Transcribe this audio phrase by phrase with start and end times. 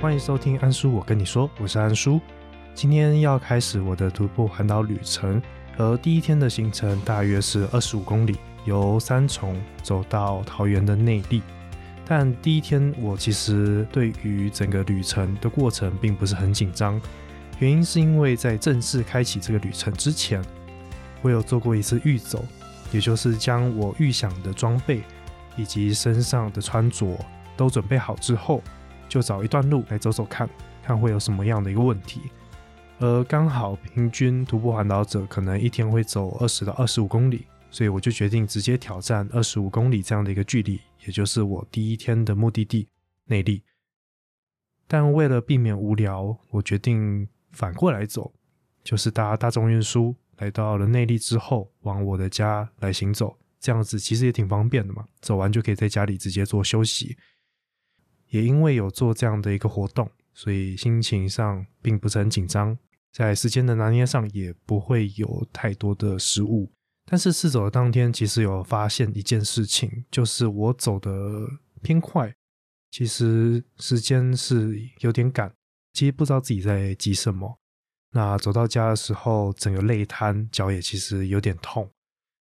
[0.00, 2.20] 欢迎收听安叔，我跟你说，我是安叔。
[2.74, 5.42] 今天要开始我的徒步环岛旅程，
[5.76, 11.42] 而第一天的行程大约是二十五公里，由三重走到桃园的内地。
[12.06, 16.98] 但第一天我其实对于整个旅程的过程并不是很紧张，
[17.58, 20.42] 原因是因为在正式开启这个旅程之前，
[21.22, 22.44] 我有做过一次预走，
[22.92, 25.02] 也就是将我预想的装备
[25.56, 27.18] 以及身上的穿着
[27.56, 28.62] 都准备好之后。
[29.08, 30.46] 就找一段路来走走看，
[30.82, 32.20] 看会有什么样的一个问题。
[32.98, 42.86] 而刚好平均徒步环岛者可能一天会走二十到二十五公里，所以我就决定直接挑战二十五公里这样的一个距离，也就是我第一天的目的地
[43.24, 43.62] 内地。
[44.86, 48.34] 但为了避免无聊，我决定反过来走，
[48.84, 57.16] 就是搭大众运输来到了内地之后，往我的家来行走，这样子其实也挺方便的嘛，走完就可以在家里直接做休息。
[58.28, 62.76] 也因为有做这样的一个活动，所以心情上并不是很紧张，
[63.10, 66.70] 在时间的拿捏上也不会有太多的失误。
[67.06, 71.48] 但是试走的当天，其实有发现一件事情，就是我走的
[71.80, 72.30] 偏快，
[72.90, 75.50] 其实时间是有点赶，
[75.94, 77.58] 其实不知道自己在急什么。
[78.12, 81.90] 那走到家的时候，整个累瘫，脚也其实有点痛。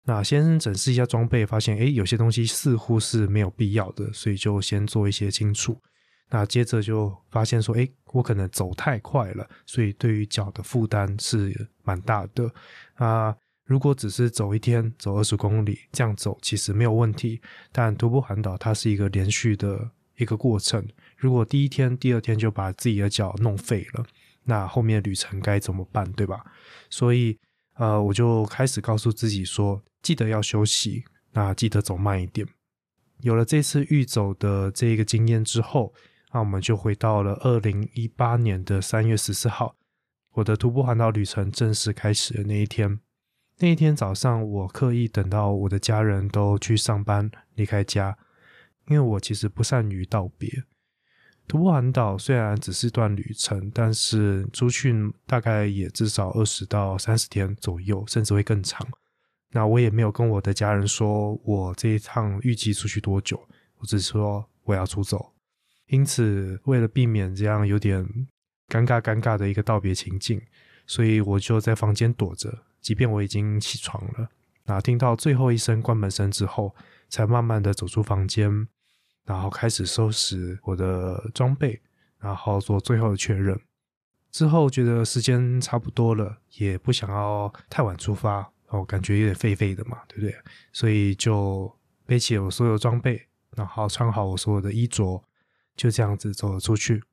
[0.04, 5.80] 那先审视一下装备，发现诶有些东西似乎是没有必要的，所以就先做一些清楚。
[6.30, 12.52] 那接着就发现说，诶我可能走太快了，所以对于脚的负担是蛮大的。
[12.96, 17.40] 啊，如果只是走一天，走二十公里这样走，其实没有问题。
[17.72, 20.84] 但徒步环岛它是一个连续的一个过程，
[21.16, 24.04] 如果第一天、第二天就把自己的脚弄废了，
[24.44, 26.44] 那后面旅程该怎么办，对吧？
[26.90, 27.40] 所以。
[27.76, 32.46] 呃，我就开始告诉自己说，记得要休息，那记得走慢一点。
[33.22, 35.92] 有了这次预走的这个经验之后，
[36.32, 39.78] 那我们就回到了二零一八年的三月十四号，
[40.34, 43.00] 我的徒步环岛旅程正式开始的那一天。
[43.60, 48.16] 那一天早上，我刻意等到我的家人都去上班离开家，
[48.90, 50.66] 因为我其实不善于道别。
[51.52, 54.96] 徒步环岛虽然只是段旅程，但是出去
[55.28, 58.88] 大概也至少二十到三十天左右，甚至会更长。
[59.50, 63.38] 那我也没有跟我的家人说我这一趟预计出去多久，
[63.80, 65.34] 我只是说我要出走。
[65.88, 68.02] 因此，为了避免这样有点
[68.70, 70.42] 尴尬尴尬的一个道别情境，
[70.88, 74.30] 所以我就在房间躲着，即便我已经起床了。
[74.64, 76.74] 那听到最后一声关门声之后，
[77.10, 78.70] 才慢慢的走出房间。
[79.26, 81.82] 然后开始收拾我的装备，
[82.20, 83.60] 然后做最后的确认。
[84.32, 90.34] 之后觉得时间差不多了，也不想要太晚出发，然后，感觉有点废废的嘛，对不对？
[90.72, 91.70] 所以就
[92.06, 93.28] 背起我所有装备，
[93.58, 95.22] 然后穿好我所有的衣着，
[95.76, 97.04] 就这样子走了出去。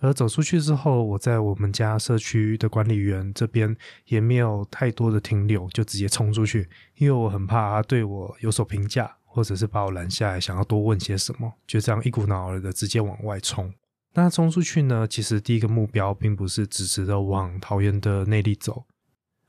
[0.00, 3.76] 而走出去之后，我在我们家社区的管理员这边
[4.06, 9.16] 也没有太多的停留，就直接冲出去，因为我很怕他对我有所评价。
[9.34, 13.74] 或者是把我拦下来，想要多问些什么，就这样一股脑儿的直接往外冲。
[14.12, 15.08] 那冲出去呢？
[15.08, 18.84] 其实第一个目标并不是直直的往桃园的内地走，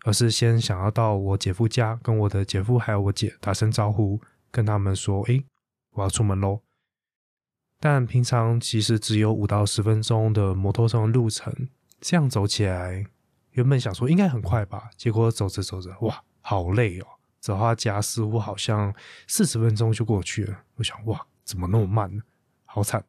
[0.03, 4.19] 而是先想要到我姐夫家，跟我的姐夫还有我姐打声招呼，
[4.49, 5.45] 跟他们说：“诶，
[5.91, 6.61] 我要出门喽。”
[7.79, 11.53] 但平常其实只有五到十分钟的摩托车路程，
[12.01, 13.05] 这样走起来，
[13.51, 17.05] 原本想说应该很快吧，结果走着走着，哇，好累哦。
[17.45, 18.91] 走到家似乎好像
[19.27, 22.23] 四十分钟就过去了，我想哇，怎么那么慢呢？
[22.63, 23.05] 好惨！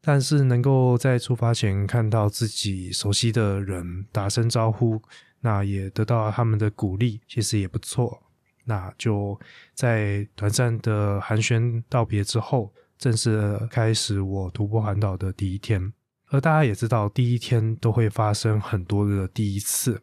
[0.00, 5.00] 但是能够在出发前看到自己熟悉的人打声招呼，
[5.38, 8.24] 那也得到他们的鼓励，其实也不错。
[8.64, 9.38] 那就
[9.72, 15.92] 在短暂的寒暄道别之后，正式开始我徒步环岛的第一天。
[16.26, 20.02] 而大家也知道，第一天都会发生很多的第一次。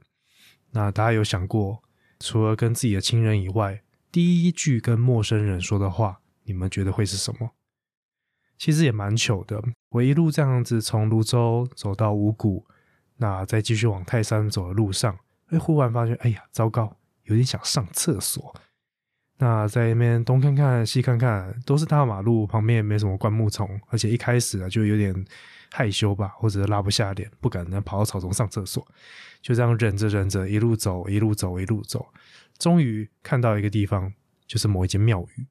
[0.69, 1.83] 那大家有想过？
[2.21, 3.81] 除了跟自己的亲人以外，
[4.11, 7.51] 第一句跟陌生人说的话，你们觉得会是什么？
[8.57, 9.61] 其实也蛮糗的。
[9.89, 12.65] 我一路这样子从泸州走到五谷，
[13.17, 18.55] 那再继续往泰山走的路上，哎，忽然发现，哎呀，糟糕，有点想上厕所。
[19.41, 25.25] 那在那边东看看西看看，都是大马路旁边也没什么灌木丛，而且一开始啊就有点
[25.71, 28.87] 害羞吧，或者拉不下脸，不敢呢跑到草丛上厕所。
[29.41, 32.07] 就这样忍着忍着，一路走，一路走，一路走，
[32.59, 34.13] 终于看到一个地方，
[34.45, 35.47] 就是某一间庙宇。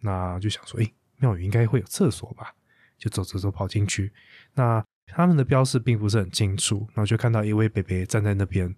[0.00, 2.54] 那就想说，哎，庙宇应该会有厕所吧？
[2.96, 4.10] 就走走走，跑进去。
[4.54, 8.74] 那他们的标识并不是很清楚，然后就看到一位北北站在那边，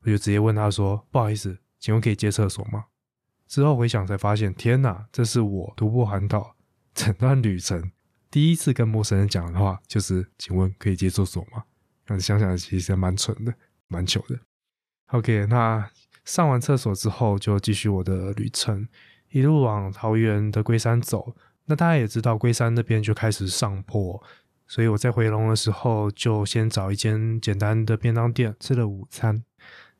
[0.00, 2.86] 我就直接问他说：“不好意思，请问可以借厕所吗？”
[3.46, 6.54] 之后回想才发现，天哪，这是我徒步环岛
[6.94, 7.90] 整段旅程
[8.30, 11.64] 第一次跟陌生人讲的话，就是“请问可以借厕所吗？”
[12.08, 13.54] 那想想其实蛮蠢的，
[13.88, 14.38] 蛮糗的。
[15.06, 15.88] OK，那
[16.24, 18.88] 上完厕所之后，就继续我的旅程，
[19.30, 21.34] 一路往桃园的龟山走。
[21.66, 24.22] 那大家也知道，龟山那边就开始上坡，
[24.66, 29.44] 所以我在回龙的时候，就先找一间简单的便当店吃了午餐。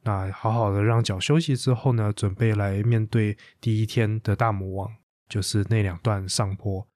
[0.06, 4.94] 那好好的让脚休息之后呢，准备来面对第一天的大魔王，
[5.28, 6.86] 就是那两段上坡。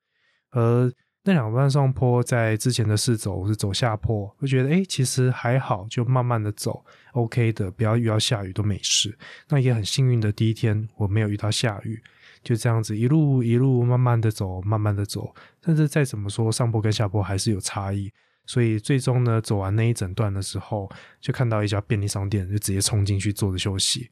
[0.53, 0.93] 而
[1.25, 9.19] 那两段上坡，在之前的试走是走下坡，我觉得哎，其实还好，就慢慢的走，OK 的，不要遇到下雨都没事。
[9.49, 12.01] 那也很幸运的，第一天我没有遇到下雨，
[12.45, 15.35] 就这样子一路一路慢慢的走，慢慢的走。
[15.61, 18.11] 但是再怎么说，上坡跟下坡还是有差异，
[18.51, 24.11] 所以最终呢，走完那一整段的时候，就看到一家便利商店，就直接冲进去坐着休息。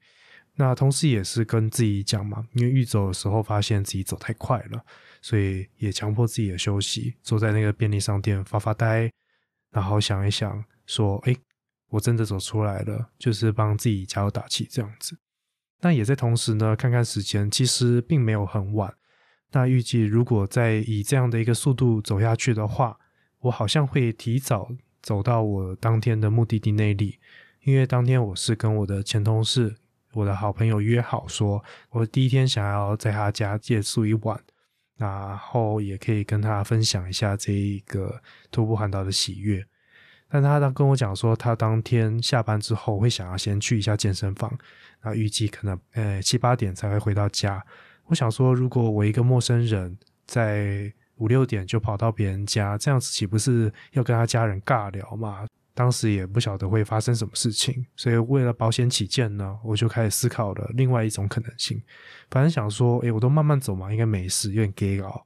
[0.55, 4.85] 那同时也是跟自己讲嘛，因为预走的时候发现自己走太快了。
[5.21, 9.11] 所以也强迫自己的休息，坐在那个便利商店发发呆，
[9.73, 11.35] 然后想一想，说：“哎，
[11.89, 15.19] 我真的走出来了。”就是帮自己加油打气这样子。
[15.81, 18.95] 那也在同时呢，看看时间，其实并没有很晚。
[19.51, 22.97] 那预计如果再以这样的一个速度走下去的话，
[23.41, 24.71] 我好像会提早
[25.01, 27.19] 走到我当天的目的地那里，
[27.63, 29.77] 因为当天我是跟我的前同事、
[30.13, 34.41] 我的好朋友约好，说我第一天想要在他家借宿一晚。
[34.99, 38.21] 然后也可以跟他分享一下这一个
[38.51, 39.65] 徒步环岛的喜悦，
[40.29, 44.59] 但他当跟我讲说，他当天下班之后会想要先去一下健身房，
[45.05, 47.65] 那预计可能呃七八点才会回到家。
[48.07, 49.97] 我想说，如果我一个陌生人
[50.27, 55.47] 在五六点就跑到别人家，这样子岂不是要跟他家人尬聊嘛？
[55.75, 61.81] 当时也不晓得会发生什么事情，所以为了保险起见呢，我就开始思考了另外一种可能性。
[62.31, 65.23] 反正想说，诶，我都慢慢走嘛，应该没事，有点 gay 哦，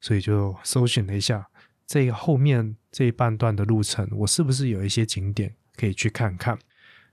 [0.00, 1.46] 所以就搜寻了一下
[1.86, 6.58] 这个后面这一半段的路程，我是不是有一些景点可以去看看？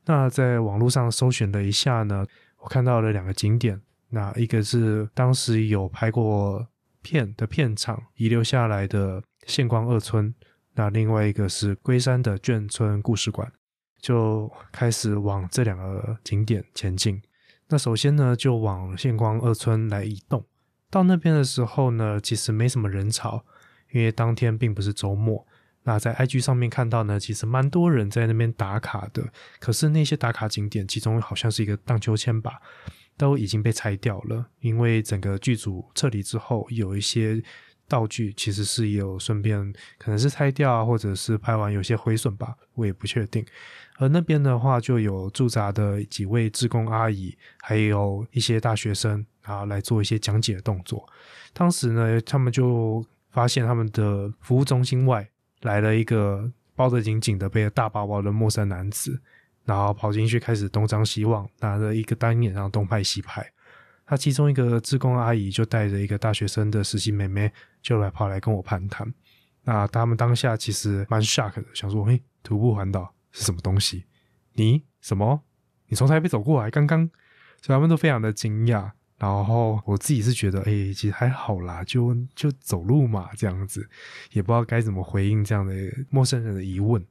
[0.06, 2.26] 那在网络上搜寻了一下呢，
[2.58, 3.80] 我看到了两个景点，
[4.10, 6.68] 那一个是当时有拍过
[7.02, 10.34] 片的片场遗留下来的县光二村。
[10.76, 13.52] 那另外一个是龟山的眷村故事馆，
[14.02, 17.22] 就开始往这两个景点前进。
[17.68, 20.46] 那首先呢，就往县光二村来移动。
[20.90, 23.46] 到那边的时候呢，其实没什么人潮，
[23.92, 25.46] 因为当天并不是周末。
[25.84, 29.28] 那在 IG 上面看到呢，其实蛮多人在那边打卡的。
[29.60, 32.60] 可是那些打卡景点，其中好像是一个荡秋千吧，
[33.20, 37.44] 都已经被拆掉了，因为整个剧组撤离之后，有一些。
[37.90, 43.44] 道具其实是有顺便可能是拆掉啊，或者是拍完有些毁损吧，我也不确定。
[43.98, 51.04] 而那边的话，就有驻扎的几位志工阿姨，还有一些大学生啊，来做一些讲解的动作。
[51.52, 55.28] 当时呢，他们就发现他们的服务中心外
[55.62, 59.20] 来了一个包得紧紧的、背着大包包的陌生男子，
[59.66, 63.46] 然后跑进去开始东张西望，拿着一个单眼，然后东拍西拍。
[64.06, 69.14] 他其中一个职工阿姨就带着一个大学生的实习妹妹，就来跑来跟我攀谈。
[69.64, 74.06] 那他们当下其实蛮 shock 的，想说：“嘿，徒步环岛是什么东西？
[74.54, 75.40] 你什么？
[75.86, 76.72] 你从台北走过来？
[76.72, 77.08] 刚刚？”
[77.62, 78.90] 所以他们都非常的惊讶。
[79.20, 83.88] 然后我自己是觉得，哎，其实还好啦，就就走路嘛，这样子，
[84.32, 85.74] 也不知道该怎么回应这样的
[86.10, 87.06] 陌生人的疑问。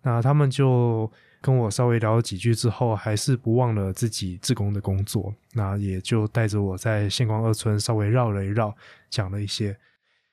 [0.00, 1.12] 那他们就。
[1.40, 8.74] 跟我稍微聊了几句之后，还是不忘了自己自工的工作，那也就带着我在县光二村稍微绕了一绕，
[9.08, 9.76] 讲了一些。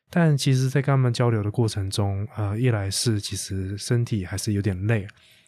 [0.10, 5.06] 但其实，在跟他们交流的过程中，呃，一来是其实身体还是有点累，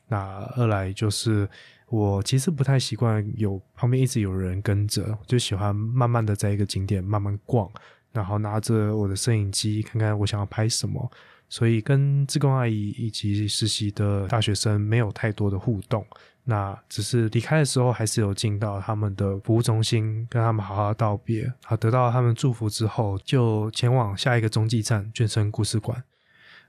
[0.08, 0.18] 那
[0.56, 1.48] 二来就是
[1.90, 7.70] 我其实不太习惯有旁边一直有人跟着，就喜欢慢慢的在一个景点慢慢逛，
[8.12, 11.12] 然后拿着我的摄影机看看我想要拍什么。
[11.50, 16.06] 所以跟志工阿姨以及实习的大学生没有太多的互动，
[16.44, 26.04] 那只是离开的时候还是有进到他们的服务中心，跟他们好好道别，好得到他们祝福之后，就前往下一个中继站眷村故事馆。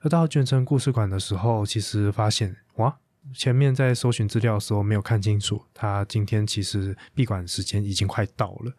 [0.01, 2.99] 而到眷村故事馆的时候，其实发现哇，
[3.35, 8.73] 前面在搜寻资料的时候没有看清楚，他今天其实闭馆时间已经快到了。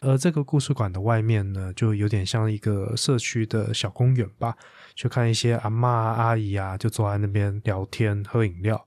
[0.00, 4.56] 而这个故事馆的外面呢，就有点像一个社区的小公园吧。
[4.94, 8.86] 去看一些阿妈阿姨啊，就坐在那边聊天喝饮料。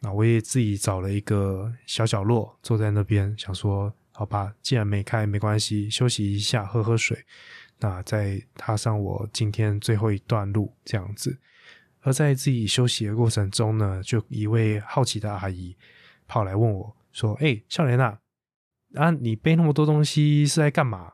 [0.00, 7.24] 那我也自己找了一个小角落，坐在那边，想说好吧，既然没开，没关系，休息一下，喝喝水。
[7.80, 11.38] 那再踏上我今天最后一段路，这样子。
[12.02, 15.76] 而在自己休息的过程中呢，就一位好奇的阿姨
[16.26, 18.18] 跑来问我说：“哎，少年啊，
[18.94, 21.12] 啊，你背那么多东西是在干嘛？”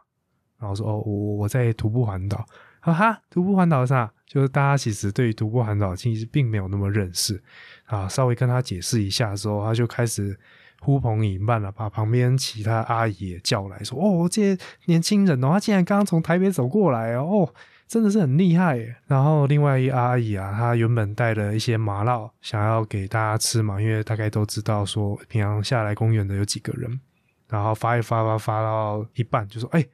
[0.60, 2.46] 然后说：“哦，我我在徒步环岛。”
[2.80, 4.12] 哈哈，徒步环岛啥？
[4.26, 7.42] 就是大家其实对于徒步环岛其实并没有那么认识
[7.86, 8.06] 啊。
[8.06, 10.38] 稍微跟他解释一下之后，他就开始
[10.80, 17.54] 呼朋引伴了，把旁边其他阿姨也叫来说：“哦，这些年轻人哦，他竟然刚刚从台北走过来哦，
[17.86, 27.00] 真的是很厉害。”然后另外一阿姨啊，她原本带了一些麻辣，想要给大家吃嘛，因为大概都知道说平常下来公园的有几个人，
[27.48, 29.84] 然后发一发发发到一半就说：“哎。”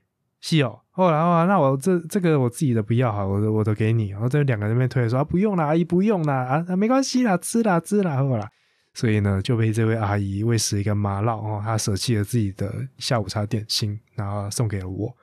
[0.43, 4.09] 是哦，后来啊，那我这这个我自己的不要哈，我我都给你。
[4.09, 8.49] 然后这两个人面推说啊，不用啦，阿姨不用啦，啊，没关系啦，吃啦吃啦，后来，
[8.95, 15.15] 所以呢就被这位阿姨喂食一个麻辣哦，她舍弃了自己的下午茶点心，然后送给了我。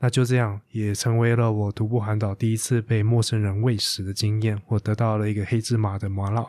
[0.00, 4.60] 那就这样也成为了我徒步环岛第一次被陌生人喂食的经验。
[4.68, 6.46] 我得到了一个黑芝麻的麻辣。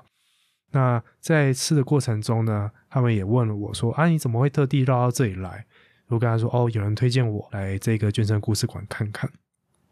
[0.71, 5.65] 那在吃的过程中呢，他们也问了我说啊，你怎么会特地绕到这里来？
[6.09, 9.29] 我跟他说：“哦，有人推荐我来这个捐生故事馆看看，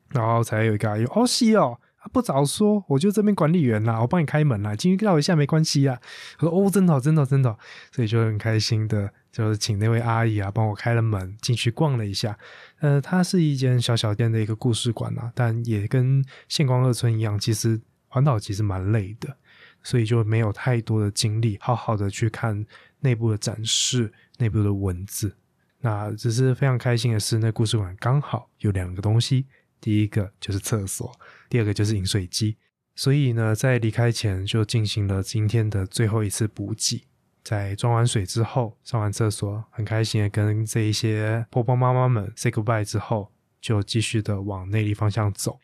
[0.09, 5.99] 然后才有一个阿姨哦，是哦，不早说，我就这边管理员啦，我帮你开门啦，进去绕一下没关系啊。”
[6.39, 7.57] 我说：“哦，真的，真的，真的。”
[7.91, 12.37] 所以就很开心的，就是请那位阿姨啊帮我开了门，进去逛了一下。
[12.79, 19.35] 呃，它是一间小小店的一个故事馆啊，但也跟县光二村一样，其实环岛其实蛮累的，
[19.83, 22.65] 所以就没有太多的精力好好的去看
[22.99, 25.35] 内部的展示、内部的文字。
[25.79, 29.45] 那只是非常开心的是，那故事馆刚好有两个东西，
[29.79, 31.11] 第一个就是厕所，
[31.50, 32.58] 第二个就是饮水机。
[32.96, 37.04] 所以呢，在离开前就进行了今天的最后一次补给。
[37.44, 45.60] 在装完水之后，上完厕所，很开心的跟这一些婆婆妈妈们 say goodbye 之后，就继续的往内里方向走。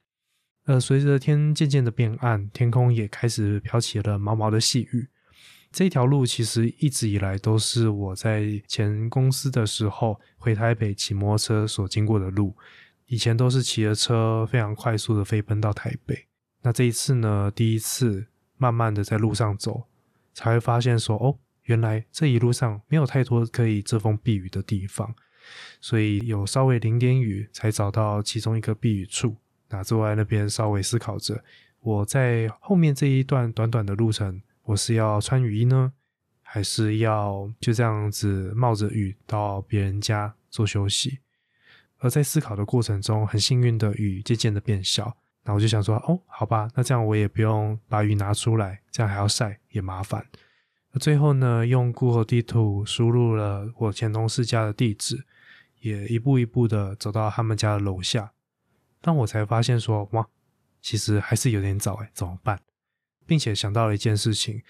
[0.66, 5.10] 呃，随着天渐渐的变暗，天空也开始飘起了毛毛的细雨。
[5.74, 12.56] 这条路其实一直以来都是我在前公司的时候回台北骑摩托车所经过的路。
[13.14, 16.26] 以前都是骑着车非常快速的飞奔到台北。
[16.64, 18.26] 那这一次呢，第一次
[18.58, 19.84] 慢慢的在路上走，
[20.34, 25.14] 才会发现说，哦，原来这一路上没有太多可以遮风避雨的地方，
[25.80, 29.36] 所以有稍微淋点雨，才找到其中一个避雨处。
[29.70, 31.44] 那坐在那边稍微思考着，
[31.82, 34.42] 我在后面这一段短短的路程。
[34.64, 35.94] 我是要穿雨衣呢，
[36.42, 41.20] 还是要就这样子冒着雨到别人家做休息？
[42.04, 50.28] 而在思考的过程中，很幸运的雨渐渐的变小，那我就想说，哦，好吧，那这样我也不用把雨拿出来，这样还要晒也麻烦。
[50.92, 55.24] 那最后呢，用 Google 地图输入了我前同事家的地址，
[55.80, 58.34] 也一步一步的走到他们家的楼下，
[59.00, 60.28] 但我才发现说，哇，
[60.82, 62.60] 其实还是有点早哎，怎么办？
[63.26, 64.62] 并且想到了一件事情，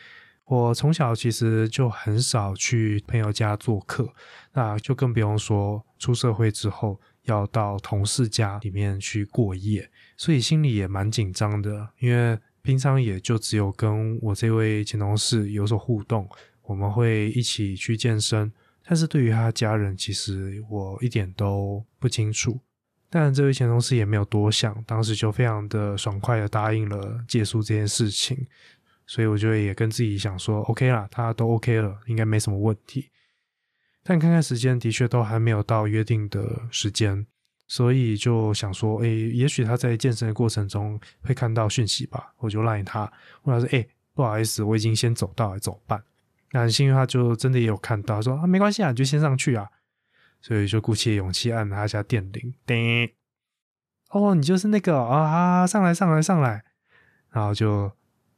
[0.46, 4.14] 我从小其实就很少去朋友家做客，
[4.52, 11.90] 那就更不用说出社会之后要到同事家里面去过夜，所以心里也蛮紧张的。
[12.00, 16.28] 因为平常也就只有跟我这位前同事有所互动，
[16.64, 18.52] 我们会一起去健身，
[18.86, 22.60] 但是对于他的家人，其实我一点都不清楚。
[23.10, 28.48] 但这位前同事也没有多想，当时就非常的爽快的答应了借宿这件事情，
[29.06, 33.10] 所以我就也跟自己想说，OK 啦，他都 OK 了，应该没什么问题。
[34.04, 37.26] 但看看时间，的确都还没有到约定的时间，
[37.68, 43.12] 所以就想说，哎，也许他在健身的过程中会看到讯息吧，我就赖他，
[43.44, 46.04] 问他说，哎，不好意思，我已经先走到了，怎么办？
[46.52, 49.68] 那很幸运，他就真的也有看到，说啊，没关系啊，你就先上去啊。
[50.42, 53.10] 所以就鼓起勇气按他家电铃，叮，
[54.10, 56.66] 哦，你就是那个啊，上来上来上来，
[57.32, 57.90] 然后就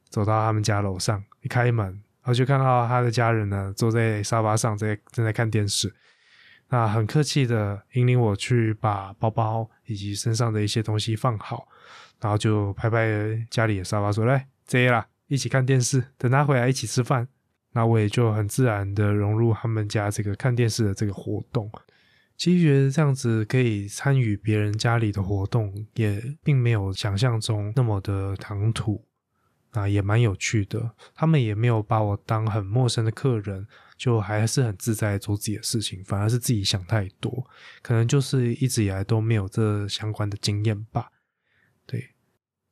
[0.08, 5.94] 走到他们家楼上，一开门，然后就看到他的家人呢坐在沙发上，在正在看电视，
[6.70, 11.68] 那很客气的引领我去把包包以及身上的一些东西放好，
[12.20, 17.28] 然后就拍拍家里的沙发说：“来，这啦，一起看电视，等他回来一起吃饭。”
[17.70, 21.70] 那我也就很自然的融入他们家这个看电视的这个活动。
[22.36, 29.00] 其实觉得这样子可以参与别人家里的活动，也并没有想象中那么的唐突，
[29.76, 30.90] 啊，也蛮有趣的。
[31.14, 33.66] 他们也没有把我当很陌生的客人，
[33.96, 37.46] 就还是很自在做自己的事情，反而是自己想太多，
[37.82, 41.10] 可能就是一直以来都没有这相关的经验吧。
[41.86, 42.10] 对，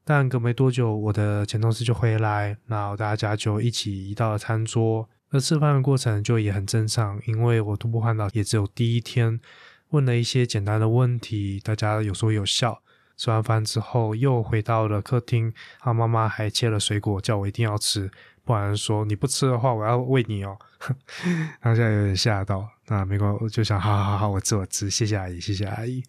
[0.05, 5.09] 但隔没多久，我的前同事就回来，然后大家就一起移到了餐桌。
[5.31, 9.41] 而吃饭的过程就也很正常，因为我徒步环岛也只有第一天，
[9.89, 12.84] 问了一些简单的问题，大家有说有笑。
[13.17, 18.11] 吃完饭之后又回到了客厅，他妈妈还切了水果叫我一定要吃，
[18.45, 20.59] 不然说你不吃的话，我要喂你哦。
[21.63, 26.03] 当下有点吓到，那没关系，我就想，好好好，我吃我吃，谢谢阿姨，谢谢阿姨。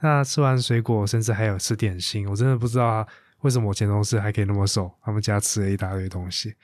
[0.00, 3.06] 那吃完水果，甚至还有吃点心，我真的不知道
[3.40, 4.90] 为什么我前同事还可以那么瘦。
[5.02, 6.54] 他们家吃了一大堆东西。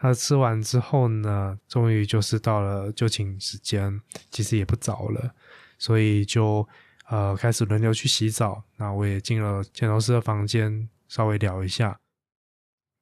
[0.00, 5.34] 那吃完之后呢，终于就是到了就寝时间，其实也不早了，
[5.76, 6.66] 所以就
[7.10, 8.64] 呃开始轮流去洗澡。
[8.76, 12.00] 那我也进了剪头师的房间，稍微聊一下。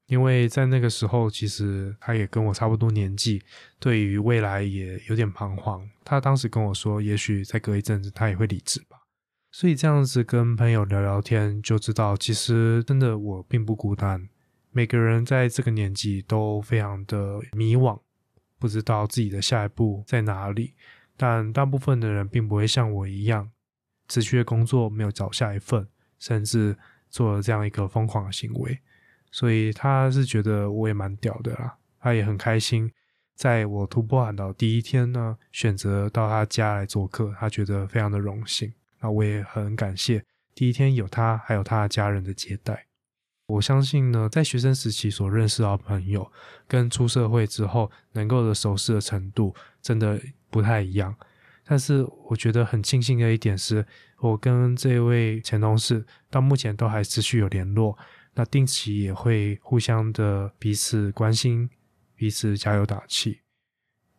[0.06, 3.42] 因为在那个时候，其实他也跟我差不多年纪，
[3.78, 5.86] 对于未来也有点彷徨。
[6.02, 8.96] 他当时跟我说，也许再隔一阵子，他也会离职吧。
[9.50, 14.28] 所以这样子跟朋友聊聊天，就知道其实真的我并不孤单。
[14.70, 18.00] 每个人在这个年纪都非常的迷惘，
[18.58, 20.74] 不知道自己的下一步在哪里。
[21.18, 23.50] 但大部分的人并不会像我一样，
[24.08, 25.86] 持续的工作没有找下一份，
[26.18, 26.76] 甚至
[27.08, 28.78] 做了这样一个疯狂的行为。
[29.30, 32.90] 所以他是觉得我也蛮屌的啦，他也很开心，
[33.34, 38.72] 在我突破海岛第一天呢，选择到他家来做客，他觉得非常的荣幸。
[39.00, 40.24] 那我也很感谢
[40.54, 42.86] 第一天有他，还有他的家人的接待。
[43.46, 46.30] 我相信呢，在学生时期所认识到朋友，
[46.66, 51.14] 跟出社会之后能够的熟识的程度，真的不太一样。
[51.68, 53.84] 但是我觉得很庆幸的一点是，
[54.20, 57.98] 我跟这位前同事到目前都还持续有联络。
[58.34, 61.68] 那定期也会互相的彼此关心，
[62.14, 63.40] 彼此加油打气，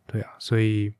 [0.06, 0.92] 对啊，所以，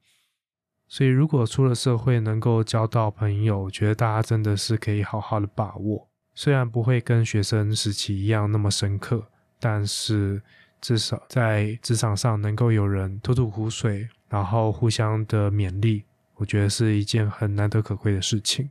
[0.88, 6.08] 所以如果出了社会能够交到朋友，我觉得大家真的是可以好好的把握。
[6.34, 10.42] 虽然不会跟学生时期一样那么深刻，但是
[10.80, 16.04] 至少在职场上能够有人吐吐苦水，然后互相的勉励，
[16.40, 18.70] 我觉得是一件很难得可贵的事情。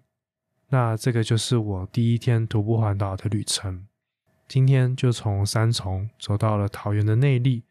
[0.69, 3.85] 那这个就是我第一天徒步环岛的旅程。
[4.47, 7.61] 今天就从三重走到了桃园的内力，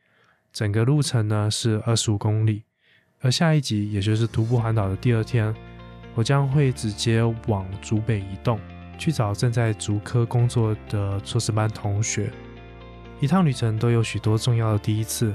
[0.52, 2.62] 整个路程呢是二十五公里。
[3.20, 5.52] 而下一集，也就是徒步环岛的第二天，
[6.14, 8.60] 我将会直接往竹北移动，
[8.96, 12.32] 去找正在竹科工作的硕士班同学。
[13.18, 15.34] 一趟旅程都有许多重要的第一次，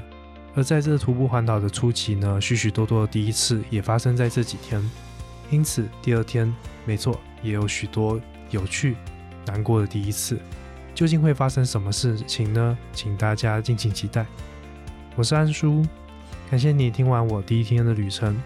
[0.55, 4.81] 而在这徒步环岛的初期呢，许许多多的第一次也发生在这几天。
[5.49, 6.53] 因此，第二天，
[6.85, 8.19] 没错，也有许多
[8.51, 8.95] 有趣、
[9.47, 10.39] 难过的第一次。
[10.93, 12.77] 究竟会发生什么事情呢？
[12.91, 14.25] 请大家敬请期待。
[15.15, 15.83] 我是安叔，
[16.51, 18.39] 感谢你听完我第一天的旅程。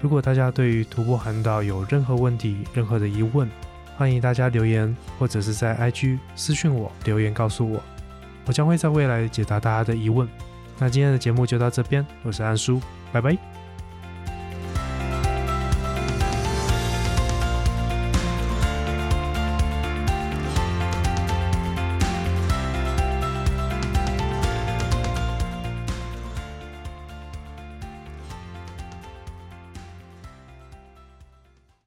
[0.00, 3.48] 如果大家对于徒步环岛有任何问题、任何的疑问，
[3.96, 7.80] 欢迎大家留言，或者是在 IG 私讯我留言告诉我，
[8.44, 10.28] 我将会在未来解答大家的疑问。
[10.78, 12.80] 那今天的节目就到这边，我是安叔，
[13.12, 13.63] 拜拜。